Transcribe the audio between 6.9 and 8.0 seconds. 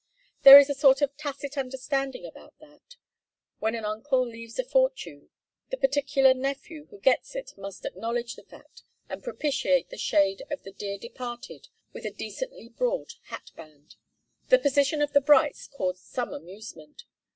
gets it must